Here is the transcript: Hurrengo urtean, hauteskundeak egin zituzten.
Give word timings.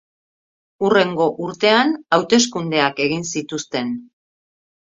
Hurrengo 0.87 1.27
urtean, 1.47 1.93
hauteskundeak 2.19 3.05
egin 3.07 3.29
zituzten. 3.37 3.93